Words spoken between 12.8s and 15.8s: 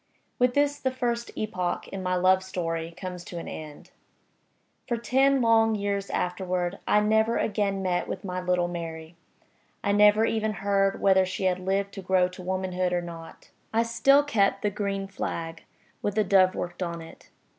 or not. I still kept the green flag,